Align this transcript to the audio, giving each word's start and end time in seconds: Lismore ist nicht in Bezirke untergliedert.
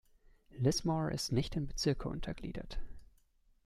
Lismore 0.59 1.13
ist 1.13 1.31
nicht 1.31 1.55
in 1.55 1.67
Bezirke 1.67 2.09
untergliedert. 2.09 2.79